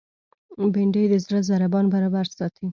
[0.73, 2.65] بېنډۍ د زړه ضربان برابر ساتي